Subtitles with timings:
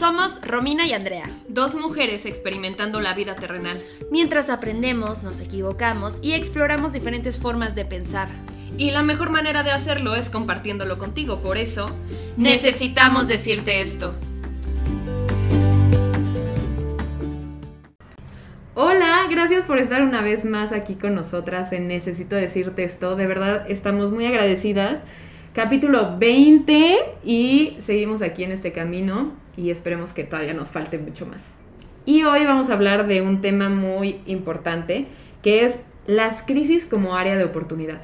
[0.00, 1.28] Somos Romina y Andrea.
[1.48, 3.82] Dos mujeres experimentando la vida terrenal.
[4.10, 8.30] Mientras aprendemos, nos equivocamos y exploramos diferentes formas de pensar.
[8.78, 11.42] Y la mejor manera de hacerlo es compartiéndolo contigo.
[11.42, 11.94] Por eso,
[12.38, 14.14] necesitamos decirte esto.
[18.74, 23.16] Hola, gracias por estar una vez más aquí con nosotras en Necesito decirte esto.
[23.16, 25.02] De verdad, estamos muy agradecidas.
[25.52, 31.26] Capítulo 20 y seguimos aquí en este camino y esperemos que todavía nos falte mucho
[31.26, 31.54] más.
[32.06, 35.06] Y hoy vamos a hablar de un tema muy importante
[35.42, 38.02] que es las crisis como área de oportunidad.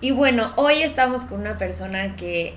[0.00, 2.54] Y bueno, hoy estamos con una persona que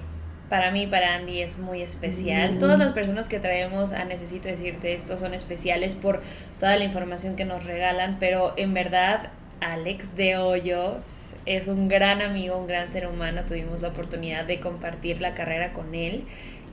[0.50, 2.56] para mí, para Andy, es muy especial.
[2.56, 2.60] Mm.
[2.60, 6.22] Todas las personas que traemos a Necesito Decirte esto son especiales por
[6.60, 9.30] toda la información que nos regalan, pero en verdad,
[9.62, 13.44] Alex de Hoyos es un gran amigo, un gran ser humano.
[13.48, 16.26] Tuvimos la oportunidad de compartir la carrera con él.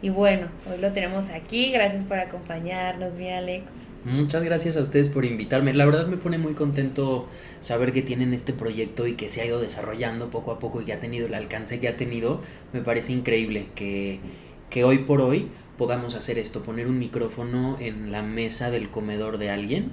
[0.03, 1.73] Y bueno, hoy lo tenemos aquí.
[1.73, 3.65] Gracias por acompañarnos, mi Alex.
[4.05, 5.75] Muchas gracias a ustedes por invitarme.
[5.75, 7.29] La verdad me pone muy contento
[7.61, 10.85] saber que tienen este proyecto y que se ha ido desarrollando poco a poco y
[10.85, 12.41] que ha tenido el alcance que ha tenido.
[12.73, 14.21] Me parece increíble que,
[14.71, 19.39] que hoy por hoy podamos hacer esto, poner un micrófono en la mesa del comedor
[19.39, 19.93] de alguien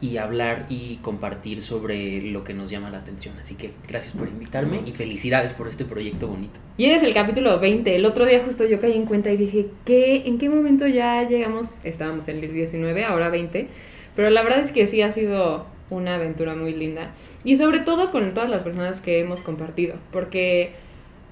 [0.00, 3.34] y hablar y compartir sobre lo que nos llama la atención.
[3.38, 6.58] Así que gracias por invitarme y felicidades por este proyecto bonito.
[6.78, 7.94] Y eres el capítulo 20.
[7.94, 11.28] El otro día justo yo caí en cuenta y dije, ¿qué, ¿en qué momento ya
[11.28, 11.66] llegamos?
[11.84, 13.68] Estábamos en el 19, ahora 20.
[14.16, 17.12] Pero la verdad es que sí ha sido una aventura muy linda.
[17.44, 19.96] Y sobre todo con todas las personas que hemos compartido.
[20.12, 20.72] Porque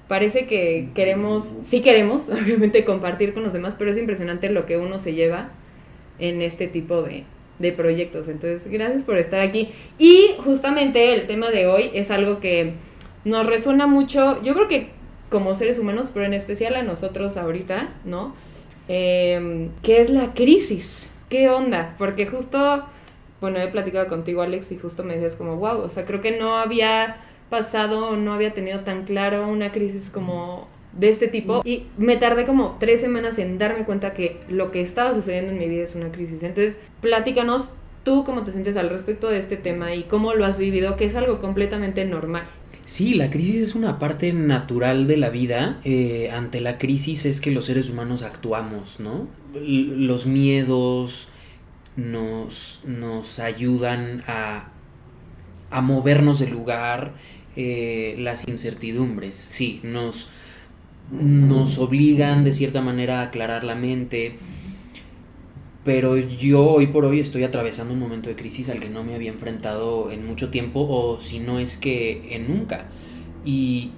[0.07, 4.77] parece que queremos, sí queremos, obviamente, compartir con los demás, pero es impresionante lo que
[4.77, 5.51] uno se lleva
[6.19, 7.23] en este tipo de,
[7.59, 8.27] de proyectos.
[8.27, 9.71] Entonces, gracias por estar aquí.
[9.97, 12.73] Y justamente el tema de hoy es algo que
[13.25, 14.89] nos resuena mucho, yo creo que
[15.29, 18.33] como seres humanos, pero en especial a nosotros ahorita, ¿no?
[18.87, 21.07] Eh, que es la crisis.
[21.29, 21.93] ¿Qué onda?
[21.99, 22.85] Porque justo,
[23.39, 26.39] bueno, he platicado contigo, Alex, y justo me decías como, wow, o sea, creo que
[26.39, 27.17] no había
[27.51, 32.45] pasado, no había tenido tan claro una crisis como de este tipo y me tardé
[32.45, 35.95] como tres semanas en darme cuenta que lo que estaba sucediendo en mi vida es
[35.95, 36.43] una crisis.
[36.43, 37.71] Entonces, platícanos
[38.03, 41.05] tú cómo te sientes al respecto de este tema y cómo lo has vivido, que
[41.05, 42.45] es algo completamente normal.
[42.85, 45.79] Sí, la crisis es una parte natural de la vida.
[45.83, 49.29] Eh, ante la crisis es que los seres humanos actuamos, ¿no?
[49.53, 51.27] Los miedos
[51.95, 54.73] nos, nos ayudan a,
[55.69, 57.15] a movernos del lugar.
[57.55, 60.29] eh, las incertidumbres, sí, nos,
[61.11, 64.37] nos obligan de cierta manera a aclarar la mente.
[65.83, 69.15] Pero yo hoy por hoy estoy atravesando un momento de crisis al que no me
[69.15, 72.85] había enfrentado en mucho tiempo o si no es que en nunca.
[73.45, 73.91] Y,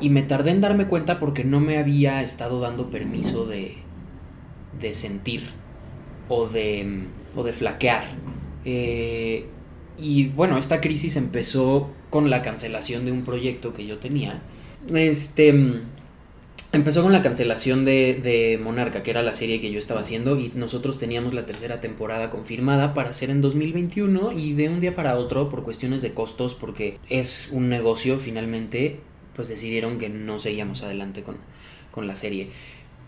[0.00, 3.76] y me tardé en darme cuenta porque no me había estado dando permiso de,
[4.80, 5.44] de sentir
[6.28, 7.04] o de,
[7.34, 8.04] o de flaquear.
[8.64, 9.46] Eh,
[9.96, 14.42] y bueno, esta crisis empezó con la cancelación de un proyecto que yo tenía.
[14.92, 15.82] Este
[16.76, 20.38] empezó con la cancelación de, de, Monarca, que era la serie que yo estaba haciendo,
[20.38, 24.94] y nosotros teníamos la tercera temporada confirmada para hacer en 2021 y de un día
[24.94, 29.00] para otro, por cuestiones de costos, porque es un negocio finalmente,
[29.34, 31.36] pues decidieron que no seguíamos adelante con,
[31.90, 32.50] con la serie.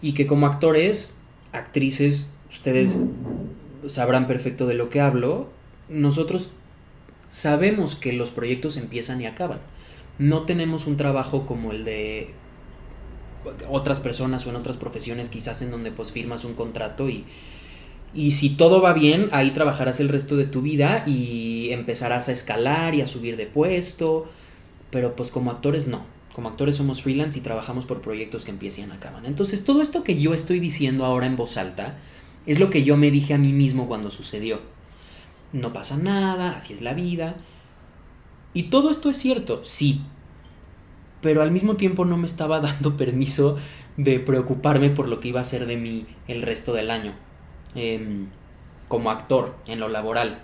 [0.03, 1.19] Y que como actores,
[1.53, 2.99] actrices, ustedes
[3.87, 5.49] sabrán perfecto de lo que hablo,
[5.89, 6.51] nosotros
[7.31, 9.61] sabemos que los proyectos empiezan y acaban.
[10.19, 12.35] No tenemos un trabajo como el de
[13.69, 17.25] otras personas o en otras profesiones quizás en donde pues firmas un contrato y,
[18.15, 22.33] y si todo va bien ahí trabajarás el resto de tu vida y empezarás a
[22.33, 24.27] escalar y a subir de puesto.
[24.91, 26.03] Pero pues como actores no.
[26.35, 29.27] Como actores somos freelance y trabajamos por proyectos que empiezan y acaban.
[29.27, 31.99] Entonces todo esto que yo estoy diciendo ahora en voz alta
[32.47, 34.61] es lo que yo me dije a mí mismo cuando sucedió.
[35.53, 37.37] No pasa nada así es la vida.
[38.55, 40.01] Y todo esto es cierto sí
[41.21, 43.57] pero al mismo tiempo no me estaba dando permiso
[43.97, 47.15] de preocuparme por lo que iba a ser de mí el resto del año
[47.75, 48.27] eh,
[48.87, 50.41] como actor en lo laboral.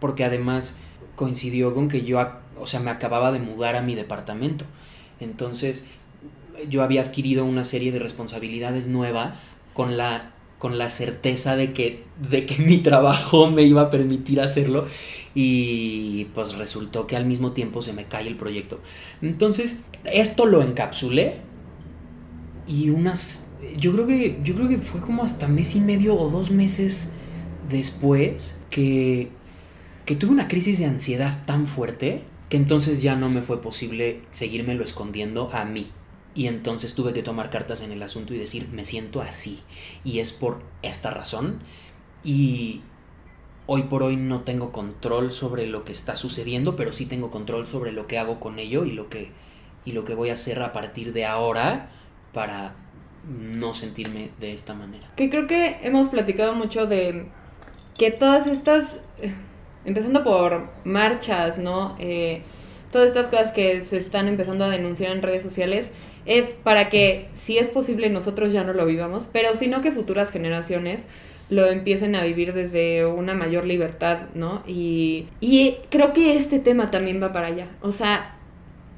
[0.00, 0.78] Porque además
[1.16, 2.20] coincidió con que yo
[2.60, 4.64] o sea me acababa de mudar a mi departamento.
[5.20, 5.88] Entonces
[6.68, 12.04] yo había adquirido una serie de responsabilidades nuevas con la con la certeza de que,
[12.30, 14.86] de que mi trabajo me iba a permitir hacerlo
[15.34, 18.80] y pues resultó que al mismo tiempo se me cae el proyecto.
[19.22, 21.36] Entonces, esto lo encapsulé
[22.66, 26.30] y unas yo creo que yo creo que fue como hasta mes y medio o
[26.30, 27.10] dos meses
[27.68, 29.30] después que
[30.04, 34.22] que tuve una crisis de ansiedad tan fuerte que entonces ya no me fue posible
[34.30, 35.90] seguírmelo escondiendo a mí.
[36.38, 39.58] Y entonces tuve que tomar cartas en el asunto y decir, me siento así.
[40.04, 41.58] Y es por esta razón.
[42.22, 42.82] Y
[43.66, 47.66] hoy por hoy no tengo control sobre lo que está sucediendo, pero sí tengo control
[47.66, 49.32] sobre lo que hago con ello y lo que,
[49.84, 51.90] y lo que voy a hacer a partir de ahora
[52.32, 52.76] para
[53.28, 55.10] no sentirme de esta manera.
[55.16, 57.26] Que creo que hemos platicado mucho de
[57.98, 59.00] que todas estas,
[59.84, 61.96] empezando por marchas, ¿no?
[61.98, 62.42] Eh,
[62.92, 65.90] todas estas cosas que se están empezando a denunciar en redes sociales,
[66.26, 70.30] es para que, si es posible, nosotros ya no lo vivamos, pero sino que futuras
[70.30, 71.04] generaciones
[71.50, 74.62] lo empiecen a vivir desde una mayor libertad, ¿no?
[74.66, 77.68] Y, y creo que este tema también va para allá.
[77.80, 78.36] O sea,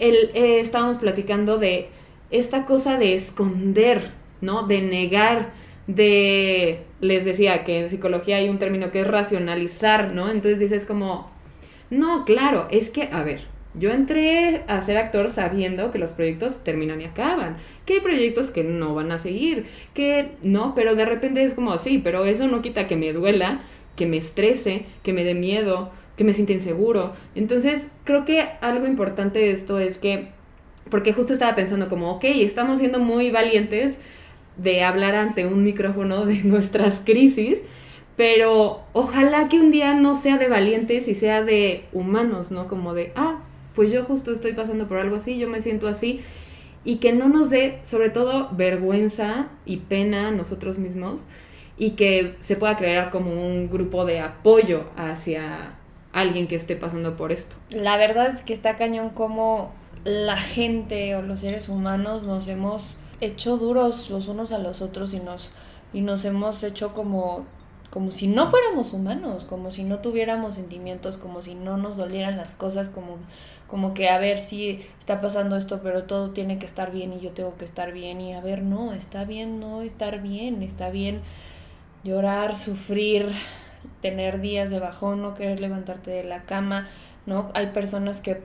[0.01, 1.89] el, eh, estábamos platicando de
[2.31, 4.67] esta cosa de esconder, ¿no?
[4.67, 5.53] De negar,
[5.87, 6.85] de...
[7.01, 10.31] Les decía que en psicología hay un término que es racionalizar, ¿no?
[10.31, 11.31] Entonces dices como,
[11.89, 13.41] no, claro, es que, a ver,
[13.75, 17.57] yo entré a ser actor sabiendo que los proyectos terminan y acaban,
[17.87, 21.79] que hay proyectos que no van a seguir, que no, pero de repente es como,
[21.79, 23.61] sí, pero eso no quita que me duela,
[23.97, 27.15] que me estrese, que me dé miedo, que me sienta inseguro.
[27.35, 30.29] Entonces, creo que algo importante de esto es que,
[30.91, 34.01] porque justo estaba pensando como, ok, estamos siendo muy valientes
[34.57, 37.61] de hablar ante un micrófono de nuestras crisis,
[38.17, 42.69] pero ojalá que un día no sea de valientes y sea de humanos, ¿no?
[42.69, 43.40] Como de, ah,
[43.81, 46.21] pues yo justo estoy pasando por algo así, yo me siento así,
[46.85, 51.23] y que no nos dé sobre todo vergüenza y pena a nosotros mismos
[51.79, 55.77] y que se pueda crear como un grupo de apoyo hacia
[56.13, 57.57] alguien que esté pasando por esto.
[57.71, 59.73] La verdad es que está cañón como
[60.05, 65.15] la gente o los seres humanos nos hemos hecho duros los unos a los otros
[65.15, 65.53] y nos,
[65.95, 67.47] y nos hemos hecho como
[67.91, 72.37] como si no fuéramos humanos, como si no tuviéramos sentimientos, como si no nos dolieran
[72.37, 73.17] las cosas, como,
[73.67, 77.21] como que a ver si está pasando esto, pero todo tiene que estar bien y
[77.21, 80.91] yo tengo que estar bien y a ver, no, está bien no estar bien, está
[80.91, 81.21] bien
[82.05, 83.33] llorar, sufrir,
[84.01, 86.87] tener días de bajón, no querer levantarte de la cama,
[87.27, 87.49] ¿no?
[87.55, 88.41] Hay personas que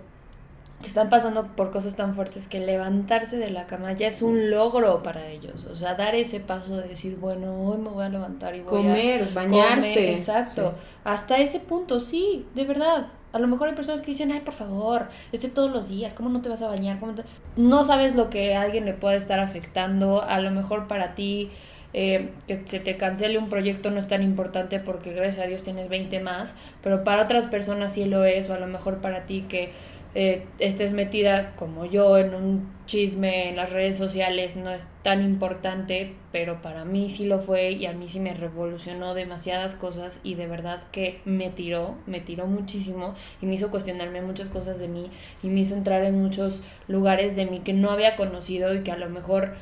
[0.88, 5.04] están pasando por cosas tan fuertes que levantarse de la cama ya es un logro
[5.04, 5.66] para ellos.
[5.66, 8.70] O sea, dar ese paso de decir, bueno, hoy me voy a levantar y voy
[8.82, 10.14] comer, a bañarse.
[10.14, 10.74] exacto.
[11.04, 13.08] Hasta ese punto, sí, de verdad.
[13.34, 16.30] A lo mejor hay personas que dicen, ay, por favor, esté todos los días, ¿cómo
[16.30, 17.00] no te vas a bañar?
[17.00, 17.14] ¿Cómo
[17.58, 20.22] No sabes lo que a alguien le puede estar afectando.
[20.22, 21.52] A lo mejor para ti
[21.98, 25.64] eh, que se te cancele un proyecto no es tan importante porque gracias a Dios
[25.64, 26.54] tienes 20 más,
[26.84, 29.72] pero para otras personas sí lo es, o a lo mejor para ti que
[30.18, 35.22] eh, estés metida como yo en un chisme en las redes sociales no es tan
[35.22, 40.22] importante, pero para mí sí lo fue y a mí sí me revolucionó demasiadas cosas
[40.24, 44.80] y de verdad que me tiró, me tiró muchísimo y me hizo cuestionarme muchas cosas
[44.80, 45.12] de mí
[45.44, 48.92] y me hizo entrar en muchos lugares de mí que no había conocido y que
[48.92, 49.56] a lo mejor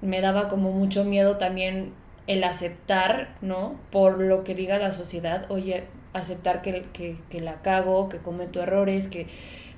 [0.00, 1.92] me daba como mucho miedo también
[2.26, 3.78] el aceptar, ¿no?
[3.90, 5.84] Por lo que diga la sociedad, oye,
[6.14, 9.26] aceptar que, que, que la cago, que cometo errores, que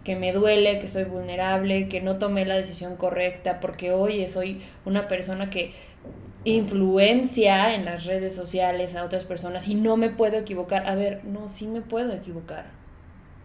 [0.05, 4.61] que me duele, que soy vulnerable, que no tomé la decisión correcta, porque hoy soy
[4.85, 5.73] una persona que
[6.45, 10.89] influencia en las redes sociales a otras personas y no me puedo equivocar.
[10.89, 12.67] A ver, no, sí me puedo equivocar.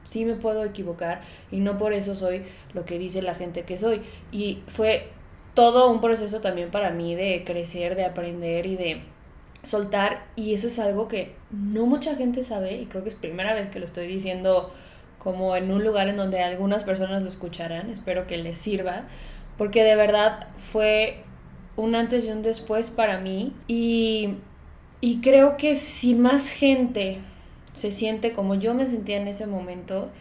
[0.04, 1.22] Sí me puedo equivocar
[1.52, 2.44] y no por eso soy
[2.74, 4.02] lo que dice la gente que soy.
[4.32, 5.10] Y fue
[5.56, 9.02] todo un proceso también para mí de crecer, de aprender y de
[9.64, 10.28] soltar.
[10.36, 13.68] Y eso es algo que no mucha gente sabe y creo que es primera vez
[13.68, 14.72] que lo estoy diciendo
[15.26, 19.06] como en un lugar en donde algunas personas lo escucharán, espero que les sirva,
[19.58, 21.24] porque de verdad fue
[21.76, 24.36] un antes y un después para mí y,
[25.02, 27.18] y creo que si más gente
[27.74, 30.12] se siente como yo me sentía en ese momento,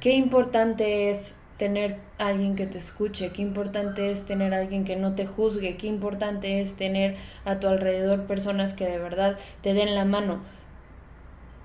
[0.00, 5.14] qué importante es tener alguien que te escuche, qué importante es tener alguien que no
[5.14, 9.94] te juzgue, qué importante es tener a tu alrededor personas que de verdad te den
[9.94, 10.40] la mano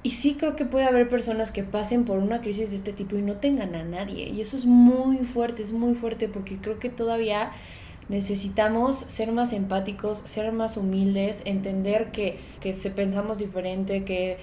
[0.03, 3.15] y sí creo que puede haber personas que pasen por una crisis de este tipo
[3.15, 4.27] y no tengan a nadie.
[4.29, 7.53] Y eso es muy fuerte, es muy fuerte porque creo que todavía
[8.09, 14.39] necesitamos ser más empáticos, ser más humildes, entender que, que se pensamos diferente, que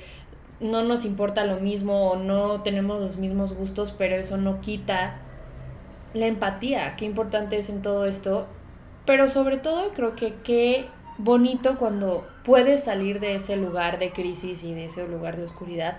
[0.61, 5.19] no nos importa lo mismo o no tenemos los mismos gustos, pero eso no quita
[6.15, 6.97] la empatía.
[6.97, 8.47] Qué importante es en todo esto.
[9.05, 10.89] Pero sobre todo creo que
[11.25, 15.99] bonito cuando puedes salir de ese lugar de crisis y de ese lugar de oscuridad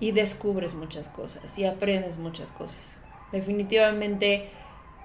[0.00, 2.96] y descubres muchas cosas y aprendes muchas cosas.
[3.32, 4.48] Definitivamente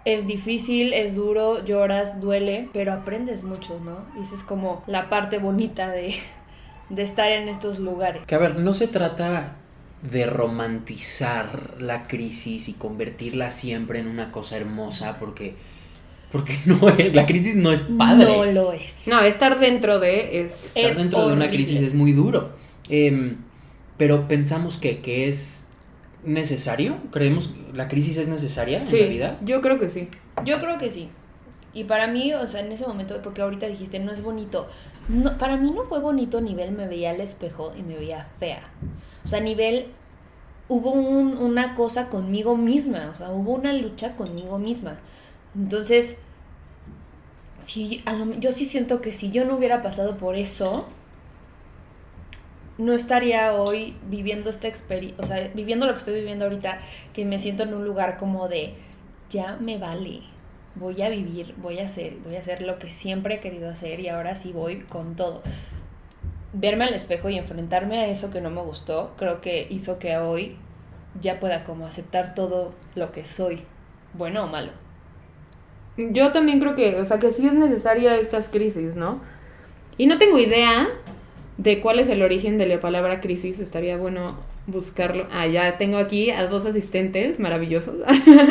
[0.06, 4.06] es difícil, es duro, lloras, duele, pero aprendes mucho, ¿no?
[4.20, 6.16] Y esa es como la parte bonita de,
[6.90, 8.24] de estar en estos lugares.
[8.26, 9.56] Que a ver, no se trata
[10.02, 15.56] de romantizar la crisis y convertirla siempre en una cosa hermosa, porque
[16.32, 18.26] Porque no es, la crisis no es padre.
[18.26, 19.08] No lo es.
[19.08, 20.66] No, estar dentro de es...
[20.76, 22.52] Estar es dentro de una crisis es muy duro.
[22.90, 23.38] Em,
[23.98, 25.64] pero pensamos que, que es
[26.24, 26.98] necesario.
[27.12, 29.38] ¿Creemos que la crisis es necesaria en la vida?
[29.44, 30.08] yo creo que sí.
[30.46, 31.10] Yo creo que sí.
[31.74, 34.68] Y para mí, o sea, en ese momento, porque ahorita dijiste, no es bonito.
[35.08, 38.70] No, para mí no fue bonito nivel, me veía al espejo y me veía fea.
[39.24, 39.86] O sea, nivel,
[40.68, 44.98] hubo un- una cosa conmigo misma, o sea, hubo una lucha conmigo misma.
[45.56, 46.18] Entonces,
[48.06, 50.88] lo- yo sí siento que si yo no hubiera pasado por eso,
[52.78, 56.80] no estaría hoy viviendo esta experiencia, o sea, viviendo lo que estoy viviendo ahorita,
[57.14, 58.74] que me siento en un lugar como de,
[59.30, 60.22] ya me vale,
[60.76, 64.00] voy a vivir, voy a hacer, voy a hacer lo que siempre he querido hacer
[64.00, 65.42] y ahora sí voy con todo.
[66.54, 70.18] Verme al espejo y enfrentarme a eso que no me gustó, creo que hizo que
[70.18, 70.58] hoy
[71.22, 73.62] ya pueda como aceptar todo lo que soy,
[74.14, 74.72] bueno o malo.
[76.12, 79.20] Yo también creo que, o sea, que sí es necesaria estas crisis, ¿no?
[79.98, 80.88] Y no tengo idea
[81.58, 85.28] de cuál es el origen de la palabra crisis, estaría bueno buscarlo.
[85.32, 87.96] Ah, ya tengo aquí a dos asistentes maravillosos.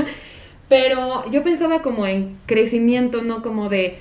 [0.68, 3.40] Pero yo pensaba como en crecimiento, ¿no?
[3.42, 3.96] Como de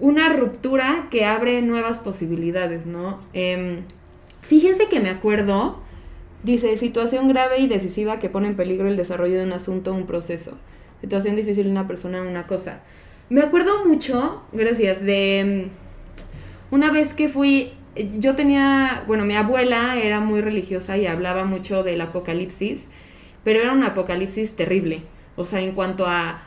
[0.00, 3.20] una ruptura que abre nuevas posibilidades, ¿no?
[3.32, 3.82] Em,
[4.42, 5.78] fíjense que me acuerdo,
[6.42, 9.94] dice, situación grave y decisiva que pone en peligro el desarrollo de un asunto o
[9.94, 10.56] un proceso.
[11.00, 12.80] Situación difícil de una persona una cosa.
[13.28, 17.72] Me acuerdo mucho, gracias, de mm, una vez que fui,
[18.18, 22.90] yo tenía, bueno, mi abuela era muy religiosa y hablaba mucho del apocalipsis,
[23.44, 25.02] pero era un apocalipsis terrible.
[25.36, 26.42] O sea, en cuanto a,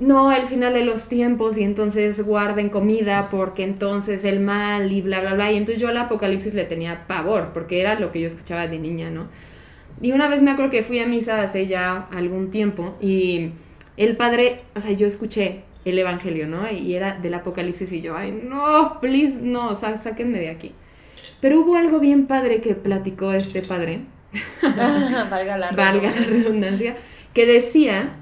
[0.00, 5.02] no, el final de los tiempos y entonces guarden comida porque entonces el mal y
[5.02, 5.52] bla, bla, bla.
[5.52, 8.78] Y entonces yo al apocalipsis le tenía pavor porque era lo que yo escuchaba de
[8.78, 9.26] niña, ¿no?
[10.00, 13.50] Y una vez me acuerdo que fui a misa hace ya algún tiempo y
[13.98, 16.70] el padre, o sea, yo escuché el evangelio, ¿no?
[16.70, 20.72] Y era del apocalipsis y yo, ay, no, please, no, o sea, sáquenme de aquí.
[21.40, 24.00] Pero hubo algo bien padre que platicó este padre,
[24.62, 26.96] Valga la valga la redundancia,
[27.34, 28.14] que decía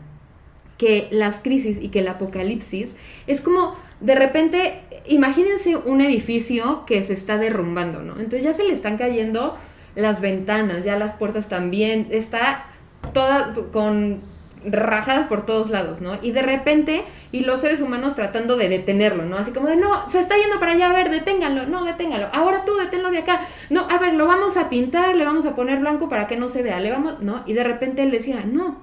[0.78, 7.02] que las crisis y que el apocalipsis es como de repente, imagínense un edificio que
[7.02, 8.14] se está derrumbando, ¿no?
[8.14, 9.56] Entonces ya se le están cayendo
[9.94, 12.66] las ventanas, ya las puertas también, está
[13.14, 14.20] toda con
[14.66, 16.18] rajadas por todos lados, ¿no?
[16.22, 19.36] Y de repente, y los seres humanos tratando de detenerlo, ¿no?
[19.36, 22.64] Así como de, no, se está yendo para allá, a ver, deténganlo, no, deténganlo, ahora
[22.64, 25.78] tú deténlo de acá, no, a ver, lo vamos a pintar, le vamos a poner
[25.78, 27.42] blanco para que no se vea, le vamos, ¿no?
[27.46, 28.78] Y de repente él decía, no,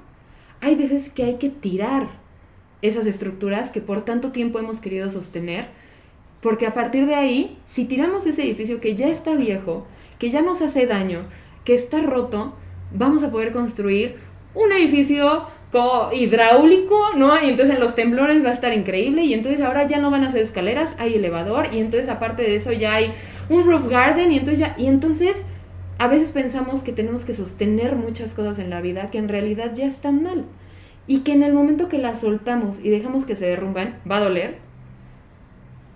[0.61, 2.07] hay veces que hay que tirar
[2.81, 5.67] esas estructuras que por tanto tiempo hemos querido sostener,
[6.41, 9.85] porque a partir de ahí, si tiramos ese edificio que ya está viejo,
[10.19, 11.25] que ya nos hace daño,
[11.63, 12.53] que está roto,
[12.93, 14.17] vamos a poder construir
[14.53, 17.35] un edificio co- hidráulico, ¿no?
[17.43, 20.23] Y entonces en los temblores va a estar increíble y entonces ahora ya no van
[20.23, 23.11] a ser escaleras, hay elevador y entonces aparte de eso ya hay
[23.49, 25.45] un roof garden y entonces ya y entonces
[25.99, 29.71] a veces pensamos que tenemos que sostener muchas cosas en la vida que en realidad
[29.75, 30.45] ya están mal
[31.07, 34.21] y que en el momento que las soltamos y dejamos que se derrumban va a
[34.21, 34.57] doler,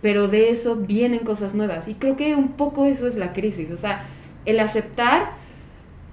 [0.01, 3.71] pero de eso vienen cosas nuevas y creo que un poco eso es la crisis,
[3.71, 4.05] o sea,
[4.45, 5.31] el aceptar,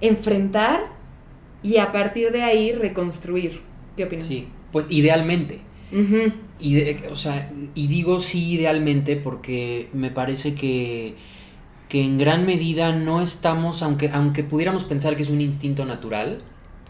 [0.01, 0.94] enfrentar
[1.65, 3.61] y a partir de ahí reconstruir.
[3.97, 4.25] ¿Qué opinas?
[4.25, 5.61] Sí, pues idealmente.
[6.59, 11.15] Y de- o sea, y digo sí idealmente porque me parece que,
[11.89, 16.41] que en gran medida no estamos, aunque, aunque pudiéramos pensar que es un instinto natural,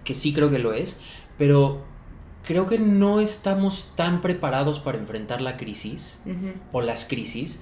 [0.03, 1.00] que sí creo que lo es,
[1.38, 1.84] pero
[2.48, 6.22] creo que no estamos tan preparados para enfrentar la crisis
[6.72, 7.62] o las crisis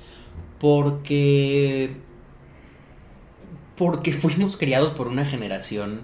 [0.60, 1.92] porque
[3.78, 6.02] porque fuimos criados por una generación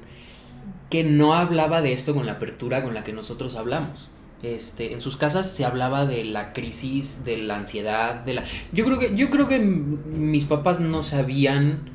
[0.89, 4.09] que no hablaba de esto con la apertura con la que nosotros hablamos.
[4.41, 8.85] Este, en sus casas se hablaba de la crisis, de la ansiedad, de la Yo
[8.85, 11.89] creo que yo creo que mis papás no sabían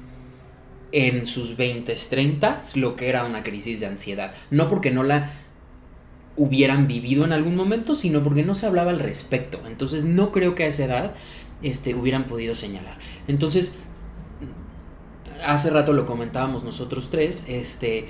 [0.93, 5.33] en sus 20, 30 lo que era una crisis de ansiedad, no porque no la
[6.37, 9.61] hubieran vivido en algún momento, sino porque no se hablaba al respecto.
[9.67, 11.15] Entonces no creo que a esa edad
[11.63, 12.99] este, hubieran podido señalar.
[13.27, 13.79] Entonces,
[15.45, 18.09] hace rato lo comentábamos nosotros tres, este,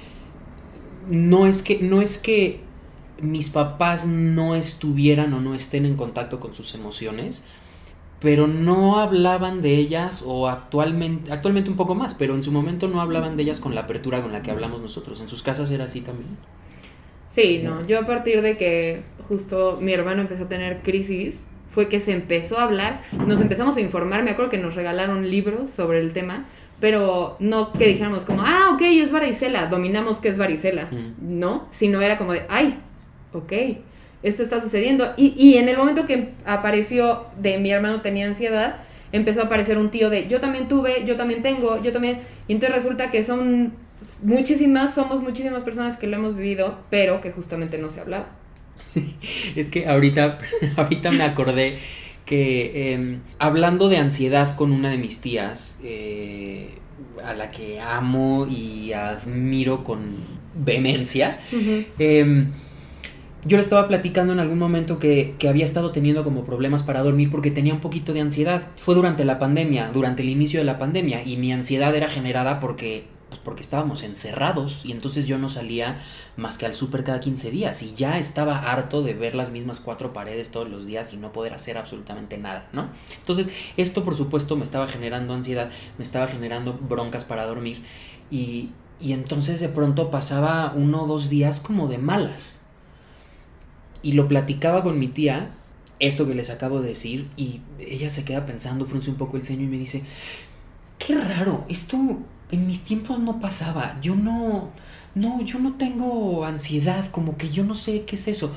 [1.08, 2.60] no es que, no es que
[3.20, 7.44] mis papás no estuvieran o no estén en contacto con sus emociones,
[8.20, 12.88] pero no hablaban de ellas o actualmente, actualmente un poco más, pero en su momento
[12.88, 15.20] no hablaban de ellas con la apertura con la que hablamos nosotros.
[15.20, 16.36] En sus casas era así también.
[17.28, 21.88] Sí, no, yo a partir de que justo mi hermano empezó a tener crisis, fue
[21.88, 25.70] que se empezó a hablar, nos empezamos a informar, me acuerdo que nos regalaron libros
[25.70, 26.46] sobre el tema,
[26.80, 31.38] pero no que dijéramos como, ah, ok, es varicela, dominamos qué es varicela, Mm.
[31.38, 32.78] no, sino era como de, ay,
[33.32, 33.52] ok,
[34.22, 35.12] esto está sucediendo.
[35.16, 38.76] Y, y en el momento que apareció de mi hermano tenía ansiedad,
[39.12, 42.20] empezó a aparecer un tío de yo también tuve, yo también tengo, yo también.
[42.48, 43.74] Y entonces resulta que son
[44.22, 48.26] muchísimas, somos muchísimas personas que lo hemos vivido, pero que justamente no se hablaba.
[49.56, 50.38] Es que ahorita,
[50.76, 51.78] ahorita me acordé
[52.24, 56.78] que em, hablando de ansiedad con una de mis tías, eh,
[57.24, 60.16] a la que amo y admiro con
[60.54, 61.40] vehemencia,
[61.98, 62.52] em,
[63.46, 67.02] yo le estaba platicando en algún momento que, que, había estado teniendo como problemas para
[67.02, 68.68] dormir porque tenía un poquito de ansiedad.
[68.76, 72.58] Fue durante la pandemia, durante el inicio de la pandemia, y mi ansiedad era generada
[72.58, 73.04] porque
[73.34, 76.00] pues porque estábamos encerrados y entonces yo no salía
[76.36, 79.80] más que al súper cada 15 días y ya estaba harto de ver las mismas
[79.80, 82.86] cuatro paredes todos los días y no poder hacer absolutamente nada, ¿no?
[83.18, 87.82] Entonces esto por supuesto me estaba generando ansiedad, me estaba generando broncas para dormir
[88.30, 92.64] y, y entonces de pronto pasaba uno o dos días como de malas
[94.00, 95.50] y lo platicaba con mi tía
[95.98, 99.42] esto que les acabo de decir y ella se queda pensando, frunce un poco el
[99.42, 100.04] ceño y me dice,
[100.98, 101.98] qué raro, esto
[102.50, 103.98] en mis tiempos no pasaba.
[104.00, 104.70] Yo no,
[105.14, 108.52] no, yo no tengo ansiedad, como que yo no sé qué es eso.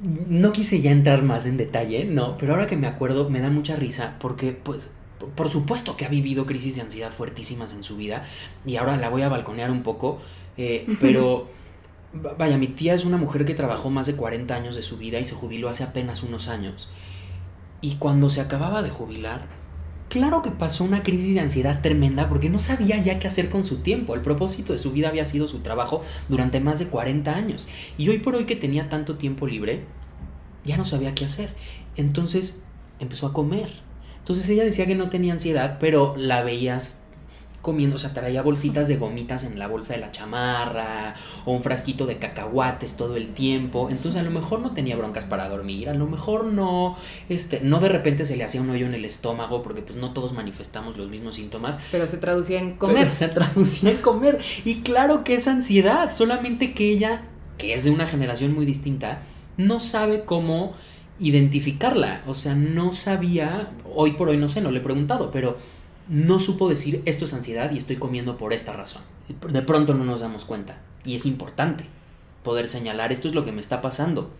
[0.00, 3.50] No quise ya entrar más en detalle, no, pero ahora que me acuerdo me da
[3.50, 4.90] mucha risa porque pues
[5.36, 8.24] por supuesto que ha vivido crisis de ansiedad fuertísimas en su vida
[8.66, 10.20] y ahora la voy a balconear un poco,
[10.56, 11.48] eh, pero
[12.36, 15.20] vaya, mi tía es una mujer que trabajó más de 40 años de su vida
[15.20, 16.90] y se jubiló hace apenas unos años.
[17.80, 19.46] Y cuando se acababa de jubilar,
[20.12, 23.64] Claro que pasó una crisis de ansiedad tremenda porque no sabía ya qué hacer con
[23.64, 24.14] su tiempo.
[24.14, 27.66] El propósito de su vida había sido su trabajo durante más de 40 años.
[27.96, 29.84] Y hoy por hoy que tenía tanto tiempo libre,
[30.66, 31.54] ya no sabía qué hacer.
[31.96, 32.62] Entonces
[33.00, 33.70] empezó a comer.
[34.18, 37.01] Entonces ella decía que no tenía ansiedad, pero la veías
[37.62, 41.14] comiendo, o sea, traía bolsitas de gomitas en la bolsa de la chamarra,
[41.44, 43.88] o un frasquito de cacahuates todo el tiempo.
[43.88, 46.96] Entonces a lo mejor no tenía broncas para dormir, a lo mejor no,
[47.28, 50.12] este, no de repente se le hacía un hoyo en el estómago, porque pues no
[50.12, 51.78] todos manifestamos los mismos síntomas.
[51.92, 53.12] Pero se traducía en comer.
[53.14, 54.40] se traducía en comer.
[54.64, 57.22] Y claro que es ansiedad, solamente que ella,
[57.58, 59.22] que es de una generación muy distinta,
[59.56, 60.74] no sabe cómo
[61.20, 62.22] identificarla.
[62.26, 65.58] O sea, no sabía, hoy por hoy no sé, no le he preguntado, pero
[66.12, 69.00] no supo decir esto es ansiedad y estoy comiendo por esta razón.
[69.48, 70.76] De pronto no nos damos cuenta.
[71.06, 71.84] Y es importante
[72.44, 74.30] poder señalar esto es lo que me está pasando.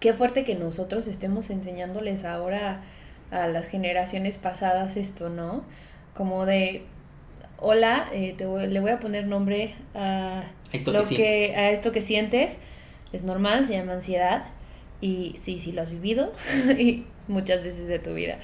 [0.00, 2.80] Qué fuerte que nosotros estemos enseñándoles ahora
[3.30, 5.64] a las generaciones pasadas esto, ¿no?
[6.14, 6.86] Como de,
[7.58, 12.00] hola, eh, te le voy a poner nombre a, esto lo que, a esto que
[12.00, 12.56] sientes.
[13.12, 14.46] Es normal, se llama ansiedad.
[15.02, 16.32] Y sí, sí lo has vivido
[16.78, 18.38] y muchas veces de tu vida.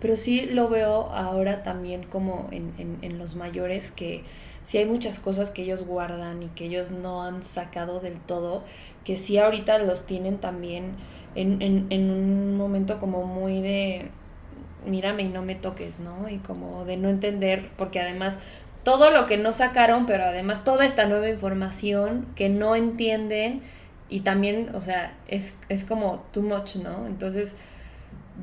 [0.00, 4.24] Pero sí lo veo ahora también como en, en, en los mayores que
[4.64, 8.64] sí hay muchas cosas que ellos guardan y que ellos no han sacado del todo,
[9.04, 10.96] que sí ahorita los tienen también
[11.34, 14.10] en, en, en un momento como muy de
[14.86, 16.28] mírame y no me toques, ¿no?
[16.28, 18.38] Y como de no entender, porque además
[18.84, 23.62] todo lo que no sacaron, pero además toda esta nueva información que no entienden
[24.08, 27.06] y también, o sea, es, es como too much, ¿no?
[27.06, 27.54] Entonces,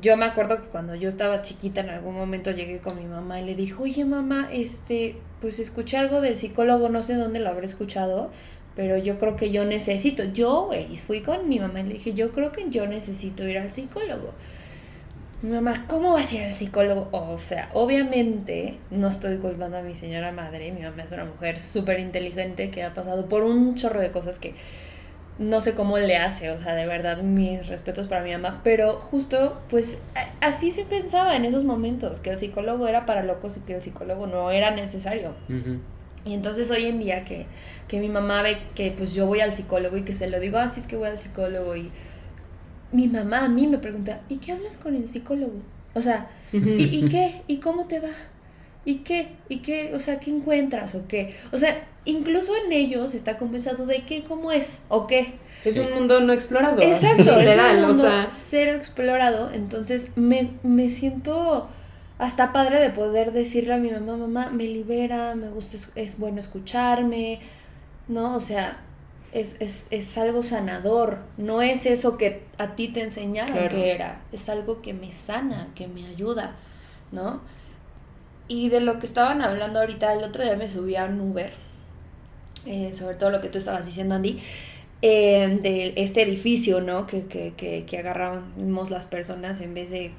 [0.00, 3.40] yo me acuerdo que cuando yo estaba chiquita en algún momento llegué con mi mamá
[3.40, 7.48] y le dije, oye mamá, este, pues escuché algo del psicólogo, no sé dónde lo
[7.48, 8.30] habré escuchado,
[8.74, 12.12] pero yo creo que yo necesito, yo, güey, fui con mi mamá y le dije,
[12.12, 14.34] yo creo que yo necesito ir al psicólogo.
[15.42, 17.08] Mi mamá, ¿cómo vas a ir al psicólogo?
[17.12, 21.60] O sea, obviamente no estoy culpando a mi señora madre, mi mamá es una mujer
[21.60, 24.54] súper inteligente que ha pasado por un chorro de cosas que
[25.38, 28.94] no sé cómo le hace, o sea, de verdad mis respetos para mi mamá, pero
[28.94, 29.98] justo pues
[30.40, 33.82] así se pensaba en esos momentos, que el psicólogo era para locos y que el
[33.82, 35.34] psicólogo no era necesario.
[36.24, 37.46] Y entonces hoy en día que,
[37.86, 40.58] que mi mamá ve que pues yo voy al psicólogo y que se lo digo,
[40.58, 41.90] así es que voy al psicólogo y
[42.92, 45.60] mi mamá a mí me pregunta, ¿y qué hablas con el psicólogo?
[45.94, 47.42] O sea, ¿y, ¿y qué?
[47.46, 48.08] ¿Y cómo te va?
[48.86, 49.28] ¿Y qué?
[49.48, 49.92] ¿Y qué?
[49.94, 51.34] O sea, ¿qué encuentras o qué?
[51.50, 55.34] O sea, incluso en ellos está conversado de qué, cómo es o qué.
[55.64, 56.80] Es un mundo no explorado.
[56.80, 59.50] Exacto, es un mundo cero explorado.
[59.52, 61.68] Entonces me, me siento
[62.18, 66.38] hasta padre de poder decirle a mi mamá, mamá, me libera, me gusta, es, bueno
[66.38, 67.40] escucharme,
[68.06, 68.36] ¿no?
[68.36, 68.78] O sea,
[69.32, 74.22] es, es, es, algo sanador, no es eso que a ti te enseñaron que era,
[74.30, 76.54] es algo que me sana, que me ayuda,
[77.10, 77.40] ¿no?
[78.48, 81.52] Y de lo que estaban hablando ahorita, el otro día me subí a un Uber,
[82.64, 84.38] eh, sobre todo lo que tú estabas diciendo, Andy,
[85.02, 87.06] eh, de este edificio, ¿no?
[87.06, 90.12] Que, que, que, que agarramos las personas en vez de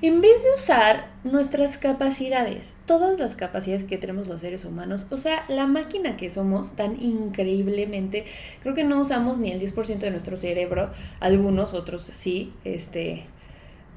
[0.00, 5.18] en vez de usar nuestras capacidades, todas las capacidades que tenemos los seres humanos, o
[5.18, 8.24] sea, la máquina que somos tan increíblemente,
[8.62, 13.24] creo que no usamos ni el 10% de nuestro cerebro, algunos, otros sí, este,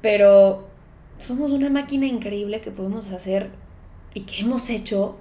[0.00, 0.68] pero
[1.18, 3.50] somos una máquina increíble que podemos hacer
[4.14, 5.16] y que hemos hecho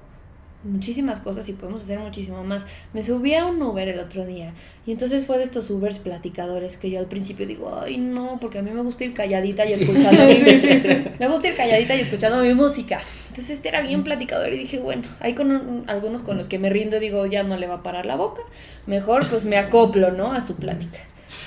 [0.64, 2.66] muchísimas cosas y podemos hacer muchísimo más.
[2.94, 4.54] Me subí a un Uber el otro día
[4.86, 8.60] y entonces fue de estos Ubers platicadores que yo al principio digo, ay no, porque
[8.60, 10.36] a mí me gusta ir calladita y escuchando mi
[11.20, 13.02] Me gusta ir calladita y escuchando mi música.
[13.30, 16.70] Entonces este era bien platicador y dije, bueno, hay con algunos con los que me
[16.70, 18.42] rindo digo, ya no le va a parar la boca,
[18.86, 20.32] mejor pues me acoplo, ¿no?
[20.32, 21.00] A su plática.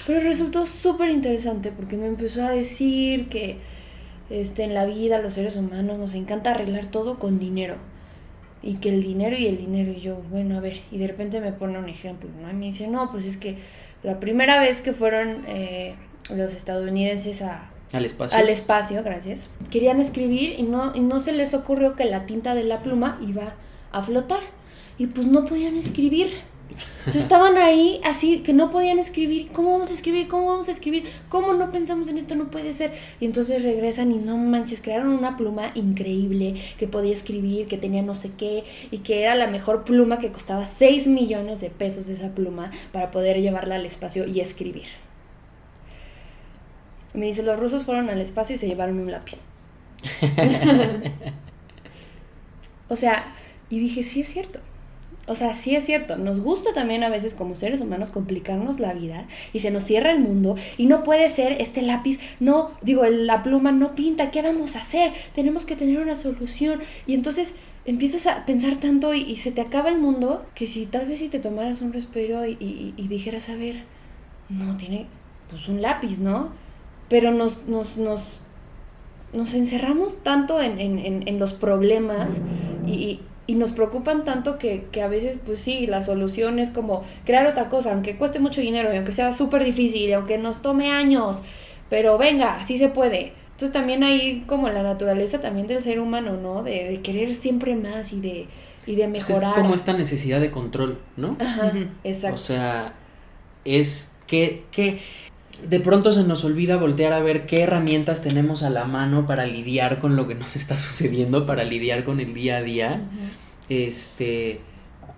[0.07, 3.59] Pero resultó súper interesante porque me empezó a decir que
[4.31, 7.77] este, en la vida los seres humanos nos encanta arreglar todo con dinero
[8.63, 11.41] y que el dinero y el dinero y yo, bueno, a ver, y de repente
[11.41, 12.51] me pone un ejemplo, ¿no?
[12.51, 13.59] Y me dice, no, pues es que
[14.03, 15.97] la primera vez que fueron eh,
[16.31, 18.39] los estadounidenses a, al espacio.
[18.39, 19.51] Al espacio, gracias.
[19.71, 23.19] Querían escribir y no, y no se les ocurrió que la tinta de la pluma
[23.23, 23.55] iba
[23.93, 24.41] a flotar.
[24.99, 26.41] Y pues no podían escribir.
[27.07, 29.51] Entonces estaban ahí así que no podían escribir.
[29.53, 30.27] ¿Cómo vamos a escribir?
[30.27, 31.05] ¿Cómo vamos a escribir?
[31.29, 32.35] ¿Cómo no pensamos en esto?
[32.35, 32.93] No puede ser.
[33.21, 38.03] Y entonces regresan y no manches, crearon una pluma increíble que podía escribir, que tenía
[38.03, 42.09] no sé qué y que era la mejor pluma que costaba 6 millones de pesos
[42.09, 44.87] esa pluma para poder llevarla al espacio y escribir.
[47.13, 49.45] Me dice, los rusos fueron al espacio y se llevaron un lápiz.
[52.89, 53.35] o sea,
[53.69, 54.61] y dije, sí es cierto.
[55.27, 58.93] O sea, sí es cierto, nos gusta también a veces como seres humanos complicarnos la
[58.93, 63.05] vida y se nos cierra el mundo y no puede ser este lápiz, no, digo,
[63.07, 65.13] la pluma no pinta, ¿qué vamos a hacer?
[65.35, 66.81] Tenemos que tener una solución.
[67.07, 67.55] Y entonces
[67.87, 71.29] empiezas a pensar tanto y, se te acaba el mundo que si tal vez si
[71.29, 73.85] te tomaras un respiro y, dijeras, a ver,
[74.51, 75.07] no, tiene
[75.49, 76.51] pues un lápiz, ¿no?
[77.09, 78.43] Pero nos, nos, nos,
[79.33, 82.41] nos encerramos tanto en, en, en los problemas
[82.87, 87.03] y y nos preocupan tanto que, que, a veces, pues sí, la solución es como
[87.25, 90.63] crear otra cosa, aunque cueste mucho dinero y aunque sea súper difícil y aunque nos
[90.63, 91.39] tome años,
[91.91, 93.33] pero venga, así se puede.
[93.53, 96.63] Entonces también hay como la naturaleza también del ser humano, ¿no?
[96.63, 98.47] De, de querer siempre más y de,
[98.87, 99.43] y de mejorar.
[99.43, 101.37] Pues es como esta necesidad de control, ¿no?
[101.41, 102.41] Ajá, exacto.
[102.41, 102.95] O sea,
[103.65, 105.01] es que, que
[105.69, 109.47] de pronto se nos olvida voltear a ver qué herramientas tenemos a la mano para
[109.47, 113.03] lidiar con lo que nos está sucediendo, para lidiar con el día a día.
[113.69, 114.61] Este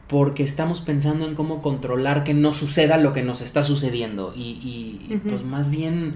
[0.09, 4.33] porque estamos pensando en cómo controlar que no suceda lo que nos está sucediendo.
[4.37, 6.14] Y, y pues más bien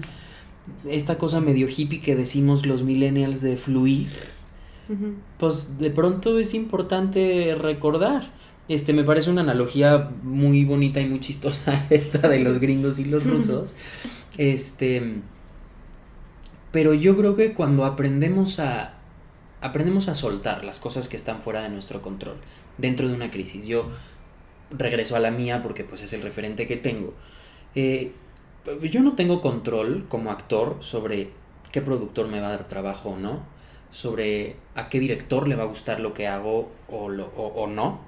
[0.89, 4.09] esta cosa medio hippie que decimos los millennials de fluir,
[5.37, 8.29] pues de pronto es importante recordar.
[8.71, 13.05] Este, me parece una analogía muy bonita y muy chistosa esta de los gringos y
[13.05, 13.75] los rusos.
[14.37, 15.15] Este,
[16.71, 18.93] pero yo creo que cuando aprendemos a
[19.59, 22.37] aprendemos a soltar las cosas que están fuera de nuestro control
[22.77, 23.65] dentro de una crisis.
[23.65, 23.89] Yo
[24.71, 27.13] regreso a la mía porque pues es el referente que tengo.
[27.75, 28.13] Eh,
[28.89, 31.31] yo no tengo control como actor sobre
[31.73, 33.41] qué productor me va a dar trabajo o no,
[33.91, 37.99] sobre a qué director le va a gustar lo que hago o, lo, o no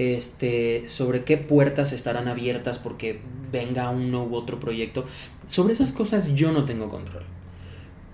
[0.00, 3.20] este, sobre qué puertas estarán abiertas porque
[3.52, 5.04] venga uno u otro proyecto.
[5.48, 7.24] Sobre esas cosas yo no tengo control.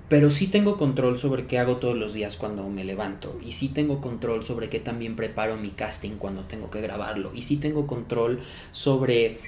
[0.09, 3.38] Pero sí tengo control sobre qué hago todos los días cuando me levanto.
[3.44, 7.33] Y sí tengo control sobre qué también preparo mi casting cuando tengo que grabarlo.
[7.35, 9.40] Y sí tengo control sobre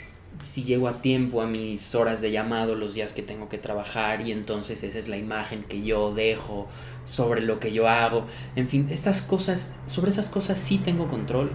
[0.42, 4.20] si llego a tiempo a mis horas de llamado los días que tengo que trabajar
[4.20, 6.68] y entonces esa es la imagen que yo dejo
[7.05, 8.27] sobre lo que yo hago.
[8.55, 11.51] En fin, estas cosas, sobre esas cosas sí tengo control.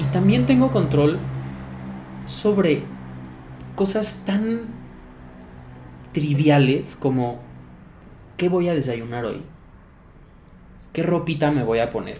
[0.00, 1.18] Y también tengo control
[2.26, 2.82] sobre
[3.74, 4.62] cosas tan
[6.12, 7.40] triviales como
[8.36, 9.42] qué voy a desayunar hoy,
[10.94, 12.18] qué ropita me voy a poner.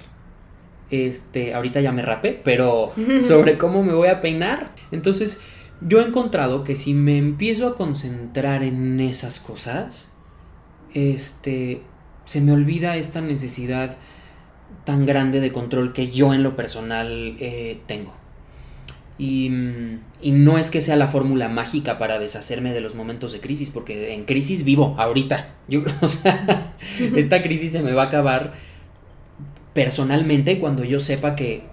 [0.91, 4.73] Este, ahorita ya me rapé, pero sobre cómo me voy a peinar.
[4.91, 5.41] Entonces,
[5.81, 10.11] yo he encontrado que si me empiezo a concentrar en esas cosas,
[10.93, 11.81] este,
[12.27, 13.97] se me olvida esta necesidad
[14.85, 18.15] tan grande de control que yo en lo personal eh, tengo.
[19.19, 19.51] Y,
[20.23, 24.15] no es que sea la fórmula mágica para deshacerme de los momentos de crisis, porque
[24.15, 25.51] en crisis vivo ahorita.
[25.69, 28.55] Yo, o sea, esta crisis se me va a acabar
[29.75, 31.65] personalmente cuando yo sepa que,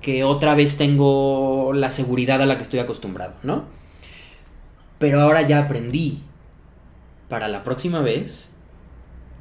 [0.00, 3.64] que otra vez tengo la seguridad a la que estoy acostumbrado, ¿no?
[4.98, 6.22] Pero ahora ya aprendí
[7.28, 8.52] para la próxima vez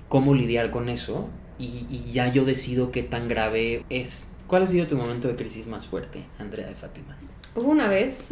[0.10, 4.28] cómo lidiar con eso y, ya yo decido qué tan grave es.
[4.48, 7.18] ¿Cuál ha sido tu momento de crisis más fuerte, Andrea de Fátima?
[7.56, 8.30] Hubo una vez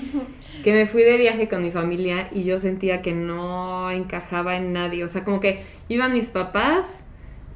[0.64, 4.72] que me fui de viaje con mi familia y yo sentía que no encajaba en
[4.72, 5.04] nadie.
[5.04, 7.04] O sea, como que iban mis papás,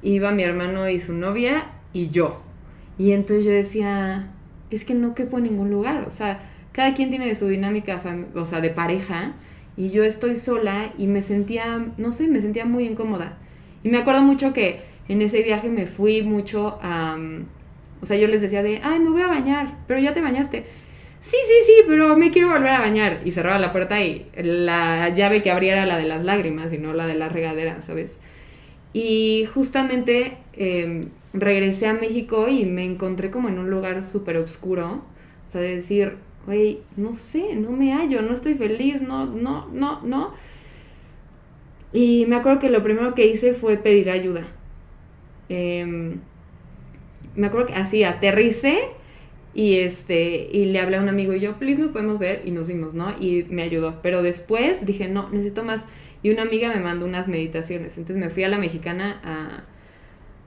[0.02, 2.42] iba mi hermano y su novia y yo.
[2.98, 4.32] Y entonces yo decía,
[4.70, 6.04] es que no quepo en ningún lugar.
[6.06, 6.40] O sea,
[6.72, 8.02] cada quien tiene su dinámica,
[8.34, 9.32] o sea, de pareja.
[9.76, 13.38] Y yo estoy sola y me sentía, no sé, me sentía muy incómoda.
[13.82, 17.16] Y me acuerdo mucho que en ese viaje me fui mucho a...
[18.00, 20.64] o sea, yo les decía de, ay, me voy a bañar, pero ya te bañaste
[21.20, 23.20] sí, sí, sí, pero me quiero volver a bañar.
[23.24, 26.78] Y cerraba la puerta y la llave que abría era la de las lágrimas y
[26.78, 28.18] no la de la regadera, ¿sabes?
[28.92, 35.02] Y justamente em, regresé a México y me encontré como en un lugar súper oscuro.
[35.46, 36.16] O sea, de decir,
[36.46, 40.34] oye, no sé, no me hallo, no estoy feliz, no, no, no, no.
[41.92, 44.46] Y me acuerdo que lo primero que hice fue pedir ayuda.
[45.48, 46.20] Em,
[47.36, 48.78] me acuerdo que así aterricé
[49.54, 52.50] y este, y le hablé a un amigo y yo, please nos podemos ver y
[52.50, 53.14] nos vimos, ¿no?
[53.18, 54.00] Y me ayudó.
[54.02, 55.84] Pero después dije, no, necesito más.
[56.22, 57.96] Y una amiga me mandó unas meditaciones.
[57.98, 59.20] Entonces me fui a la mexicana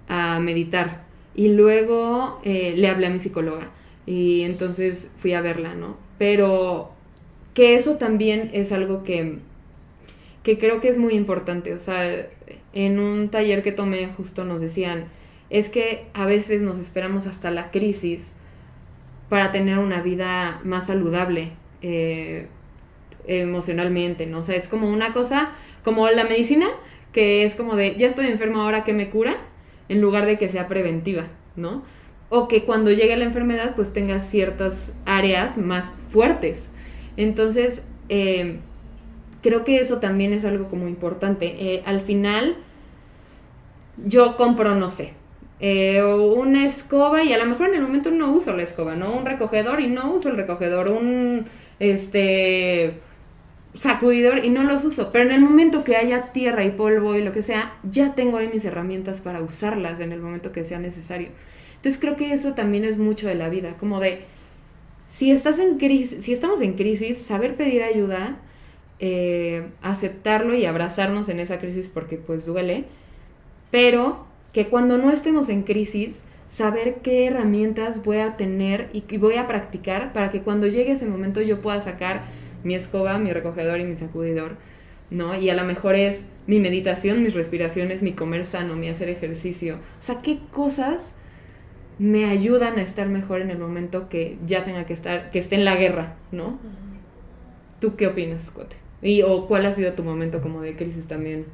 [0.07, 1.03] a, a meditar.
[1.35, 3.69] Y luego eh, le hablé a mi psicóloga.
[4.05, 5.97] Y entonces fui a verla, ¿no?
[6.17, 6.91] Pero
[7.53, 9.39] que eso también es algo que,
[10.43, 11.73] que creo que es muy importante.
[11.73, 12.27] O sea,
[12.73, 15.05] en un taller que tomé justo nos decían,
[15.49, 18.35] es que a veces nos esperamos hasta la crisis
[19.29, 22.47] para tener una vida más saludable eh,
[23.27, 24.39] emocionalmente, ¿no?
[24.39, 25.51] O sea, es como una cosa,
[25.83, 26.67] como la medicina,
[27.11, 29.35] que es como de, ya estoy enferma ahora que me cura,
[29.89, 31.83] en lugar de que sea preventiva, ¿no?
[32.29, 36.69] O que cuando llegue la enfermedad, pues tenga ciertas áreas más fuertes.
[37.17, 38.59] Entonces, eh,
[39.41, 41.55] creo que eso también es algo como importante.
[41.59, 42.55] Eh, al final,
[44.05, 45.13] yo compro, no sé,
[45.59, 49.13] eh, una escoba y a lo mejor en el momento no uso la escoba, ¿no?
[49.13, 51.45] Un recogedor y no uso el recogedor, un
[51.79, 52.99] este
[53.75, 57.23] sacudidor y no los uso, pero en el momento que haya tierra y polvo y
[57.23, 60.79] lo que sea, ya tengo ahí mis herramientas para usarlas en el momento que sea
[60.79, 61.29] necesario.
[61.77, 64.25] Entonces creo que eso también es mucho de la vida, como de
[65.07, 68.37] si estás en crisis, si estamos en crisis, saber pedir ayuda,
[69.03, 72.85] eh, aceptarlo y abrazarnos en esa crisis porque pues duele,
[73.71, 79.35] pero que cuando no estemos en crisis, saber qué herramientas voy a tener y, voy
[79.35, 82.25] a practicar para que cuando llegue ese momento yo pueda sacar
[82.63, 84.57] mi escoba, mi recogedor y mi sacudidor,
[85.09, 85.35] ¿no?
[85.35, 89.77] Y a lo mejor es mi meditación, mis respiraciones, mi comer sano, mi hacer ejercicio.
[89.99, 91.15] O sea, qué cosas
[91.97, 95.55] me ayudan a estar mejor en el momento que ya tenga que estar, que esté
[95.55, 96.59] en la guerra, ¿no?
[97.79, 98.80] ¿Tú qué opinas, Cote?
[99.01, 101.45] Y, o cuál ha sido tu momento como de crisis también?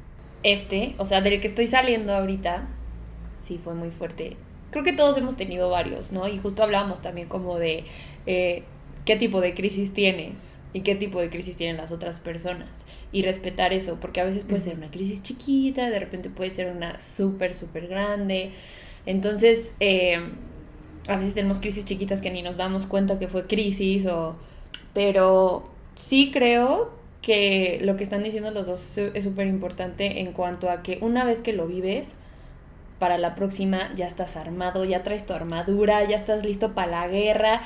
[0.42, 2.68] Este, o sea, del que estoy saliendo ahorita,
[3.38, 4.36] sí fue muy fuerte.
[4.70, 6.28] Creo que todos hemos tenido varios, ¿no?
[6.28, 7.84] Y justo hablábamos también como de
[8.26, 8.64] eh,
[9.04, 12.68] qué tipo de crisis tienes y qué tipo de crisis tienen las otras personas.
[13.10, 16.70] Y respetar eso, porque a veces puede ser una crisis chiquita, de repente puede ser
[16.70, 18.50] una súper, súper grande.
[19.06, 20.18] Entonces, eh,
[21.08, 24.36] a veces tenemos crisis chiquitas que ni nos damos cuenta que fue crisis, o...
[24.92, 30.70] pero sí creo que lo que están diciendo los dos es súper importante en cuanto
[30.70, 32.14] a que una vez que lo vives,
[32.98, 37.08] para la próxima ya estás armado, ya traes tu armadura, ya estás listo para la
[37.08, 37.62] guerra,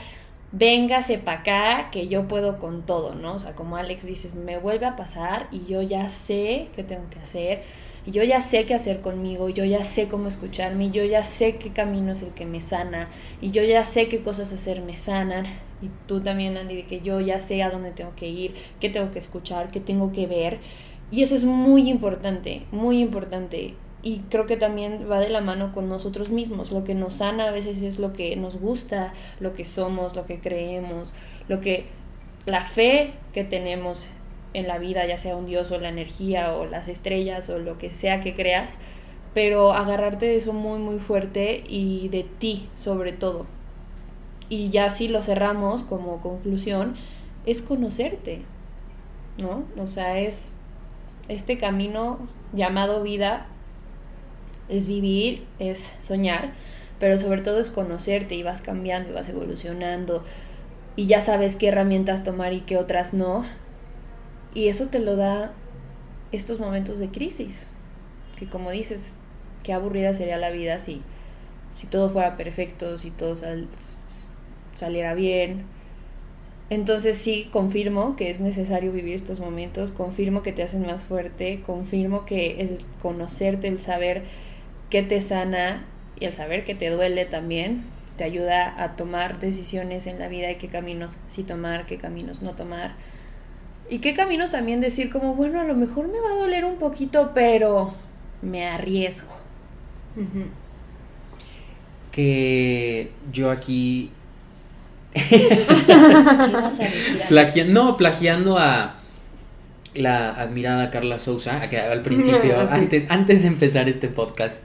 [0.53, 3.35] véngase para acá que yo puedo con todo, ¿no?
[3.35, 7.09] O sea, como Alex dices, me vuelve a pasar y yo ya sé qué tengo
[7.09, 7.63] que hacer,
[8.05, 11.57] y yo ya sé qué hacer conmigo, yo ya sé cómo escucharme, yo ya sé
[11.57, 13.09] qué camino es el que me sana,
[13.41, 15.47] y yo ya sé qué cosas hacer me sanan,
[15.83, 18.89] y tú también, Andy, de que yo ya sé a dónde tengo que ir, qué
[18.89, 20.61] tengo que escuchar, qué tengo que ver,
[21.11, 25.73] y eso es muy importante, muy importante y creo que también va de la mano
[25.73, 26.73] con nosotros mismos.
[26.73, 30.27] Lo que nos sana a veces es lo que nos gusta, lo que somos, lo
[30.27, 31.15] que creemos,
[31.49, 31.87] lo que
[32.45, 34.07] la fe que tenemos
[34.55, 37.79] en la vida, ya sea un Dios o la energía o las estrellas o lo
[37.79, 38.75] que sea que creas,
[39.35, 43.47] pero agarrarte de eso muy muy fuerte y de ti sobre todo.
[44.53, 46.95] Y ya si lo cerramos como conclusión,
[47.47, 48.43] es conocerte,
[49.39, 49.65] ¿no?
[49.83, 50.57] O sea, es
[51.29, 52.19] este camino
[52.53, 53.47] llamado vida
[54.69, 56.53] es vivir, es soñar,
[57.01, 60.23] pero sobre todo es conocerte y vas cambiando y vas evolucionando
[60.97, 63.47] y ya sabes qué herramientas tomar y qué otras no.
[64.53, 65.55] Y eso te lo da
[66.31, 67.67] estos momentos de crisis,
[68.39, 69.15] que como dices,
[69.63, 71.01] qué aburrida sería la vida si,
[71.73, 73.35] si todo fuera perfecto, si todo
[74.75, 75.65] saliera bien.
[76.73, 81.61] Entonces sí, confirmo que es necesario vivir estos momentos, confirmo que te hacen más fuerte,
[81.67, 84.23] confirmo que el conocerte, el saber
[84.89, 85.85] que te sana
[86.19, 87.85] y el saber que te duele también,
[88.17, 92.41] te ayuda a tomar decisiones en la vida y qué caminos sí tomar, qué caminos
[92.41, 92.95] no tomar.
[93.91, 96.77] Y qué caminos también decir como, bueno, a lo mejor me va a doler un
[96.77, 97.93] poquito, pero
[98.41, 99.37] me arriesgo.
[102.13, 104.21] Que yo aquí ¿Qué vas a decir?
[104.31, 105.02] Alex?
[107.29, 108.97] Plagia- no, plagiando a
[109.95, 114.63] la admirada Carla Sousa, que al principio, antes, antes de empezar este podcast,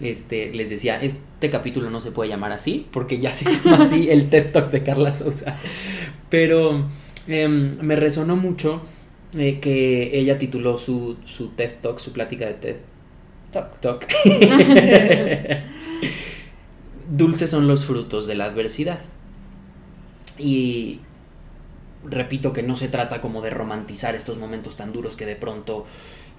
[0.00, 4.08] este, les decía, este capítulo no se puede llamar así, porque ya se llama así
[4.10, 5.58] el TED Talk de Carla Sousa.
[6.30, 6.86] Pero
[7.26, 8.82] em, me resonó mucho
[9.36, 12.76] eh, que ella tituló su, su TED Talk, su plática de TED
[13.52, 13.80] Toc.
[13.80, 14.06] Talk.
[17.10, 18.98] Dulces son los frutos de la adversidad.
[20.38, 21.00] Y
[22.04, 25.86] repito que no se trata como de romantizar estos momentos tan duros que de pronto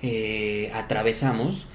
[0.01, 1.65] eh, atravesamos,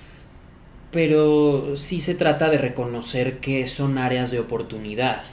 [0.91, 5.25] pero sí se trata de reconocer que son áreas de oportunidad.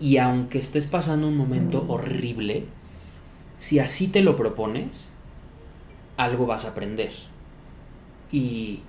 [0.00, 2.64] Y aunque estés pasando un momento horrible,
[3.58, 5.12] si así te lo propones,
[6.16, 7.12] algo vas a aprender.
[8.32, 8.80] Y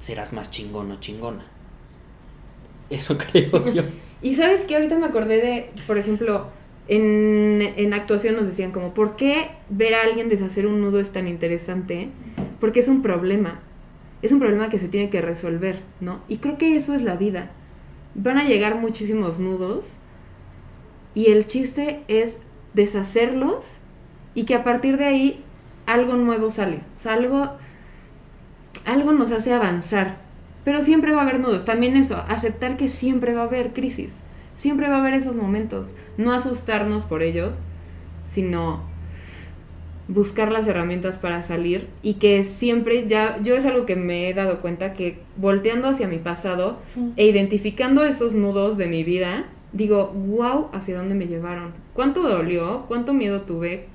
[0.00, 1.55] serás más chingón o chingona.
[2.90, 3.82] Eso creo yo.
[4.22, 6.48] Y sabes que ahorita me acordé de, por ejemplo,
[6.88, 11.10] en, en actuación nos decían como, ¿por qué ver a alguien deshacer un nudo es
[11.10, 12.08] tan interesante?
[12.60, 13.60] Porque es un problema.
[14.22, 16.20] Es un problema que se tiene que resolver, ¿no?
[16.28, 17.50] Y creo que eso es la vida.
[18.14, 19.96] Van a llegar muchísimos nudos
[21.14, 22.38] y el chiste es
[22.74, 23.78] deshacerlos
[24.34, 25.44] y que a partir de ahí
[25.86, 26.82] algo nuevo sale.
[26.96, 27.52] O sea, algo,
[28.84, 30.18] algo nos hace avanzar.
[30.66, 31.64] Pero siempre va a haber nudos.
[31.64, 34.22] También eso, aceptar que siempre va a haber crisis.
[34.56, 35.94] Siempre va a haber esos momentos.
[36.18, 37.54] No asustarnos por ellos,
[38.26, 38.82] sino
[40.08, 44.34] buscar las herramientas para salir y que siempre ya yo es algo que me he
[44.34, 46.80] dado cuenta que volteando hacia mi pasado
[47.16, 52.84] e identificando esos nudos de mi vida digo wow hacia dónde me llevaron cuánto dolió
[52.86, 53.88] cuánto miedo tuve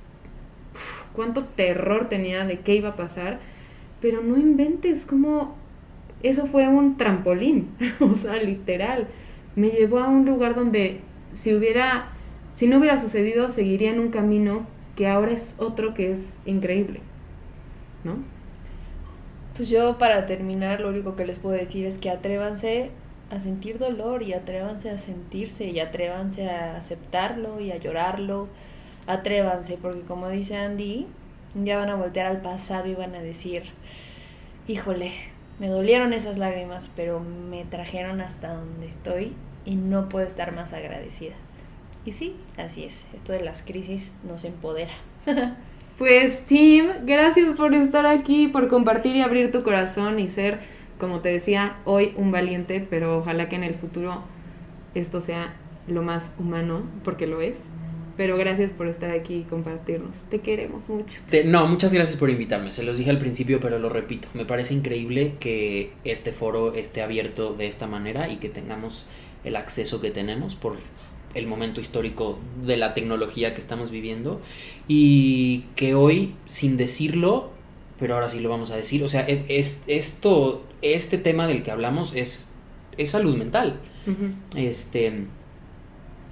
[0.74, 3.40] uf, cuánto terror tenía de qué iba a pasar
[4.02, 5.61] pero no inventes como
[6.24, 9.08] eso fue un trampolín o sea literal
[9.56, 11.02] me llevó a un lugar donde
[11.34, 12.10] si hubiera
[12.54, 17.00] si no hubiera sucedido seguiría en un camino que ahora es otro que es increíble,
[18.04, 18.18] ¿no?
[19.56, 22.92] Pues yo para terminar lo único que les puedo decir es que atrévanse
[23.30, 28.50] a sentir dolor y atrévanse a sentirse y atrévanse a aceptarlo y a llorarlo.
[29.08, 31.08] Atrévanse porque como dice Andy,
[31.56, 33.64] ya van a voltear al pasado y van a decir,
[34.68, 35.12] híjole,
[35.62, 40.74] me dolieron esas lágrimas, pero me trajeron hasta donde estoy y no puedo estar más
[40.74, 41.36] agradecida.
[42.04, 44.92] Y sí, así es, esto de las crisis nos empodera.
[45.98, 50.58] Pues Tim, gracias por estar aquí, por compartir y abrir tu corazón y ser,
[51.00, 54.24] como te decía, hoy un valiente, pero ojalá que en el futuro
[54.96, 55.54] esto sea
[55.86, 57.66] lo más humano, porque lo es.
[58.22, 60.16] Pero gracias por estar aquí y compartirnos.
[60.30, 61.18] Te queremos mucho.
[61.32, 62.72] Te- no, muchas gracias por invitarme.
[62.72, 64.28] Se los dije al principio, pero lo repito.
[64.36, 69.08] Me parece increíble que este foro esté abierto de esta manera y que tengamos
[69.44, 70.76] el acceso que tenemos por
[71.34, 74.40] el momento histórico de la tecnología que estamos viviendo
[74.88, 77.50] y que hoy, sin decirlo,
[78.00, 81.64] pero ahora sí lo vamos a decir, o sea, es, es- esto, este tema del
[81.64, 82.54] que hablamos es,
[83.00, 83.80] es salud mental.
[84.56, 85.24] Este,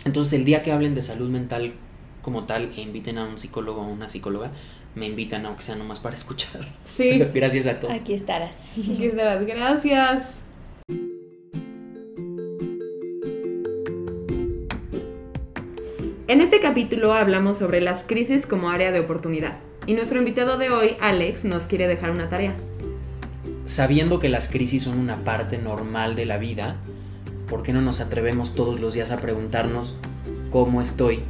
[0.05, 1.73] entonces el día que hablen de salud mental
[2.21, 4.51] como tal e inviten a un psicólogo o una psicóloga,
[4.95, 6.67] me invitan aunque sea nomás para escuchar.
[6.85, 7.93] Sí, gracias a todos.
[7.93, 8.55] Aquí estarás.
[8.77, 9.45] aquí estarás.
[9.45, 10.43] Gracias.
[16.27, 19.57] En este capítulo hablamos sobre las crisis como área de oportunidad.
[19.87, 22.53] Y nuestro invitado de hoy, Alex, nos quiere dejar una tarea.
[23.65, 26.77] Sabiendo que las crisis son una parte normal de la vida,
[27.49, 29.93] ¿por qué no nos atrevemos todos los días a preguntarnos
[30.51, 31.21] cómo estoy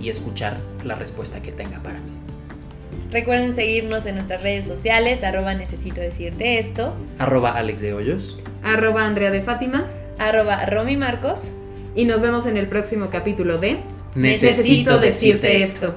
[0.00, 2.10] y escuchar la respuesta que tenga para mí?
[3.10, 8.36] Recuerden seguirnos en nuestras redes sociales, arroba necesito decirte esto, Arroba Alex de Hoyos.
[8.62, 9.86] Arroba Andrea de Fátima.
[10.18, 11.52] arroba Romy Marcos.
[11.96, 13.78] Y nos vemos en el próximo capítulo de
[14.14, 15.96] Necesito decirte esto.